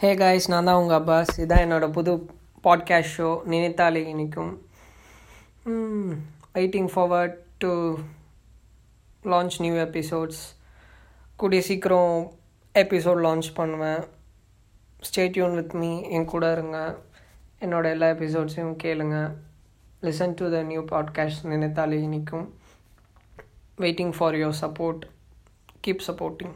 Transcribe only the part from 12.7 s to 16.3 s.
Episode launch பண்ணுவேன். Stay tuned with me N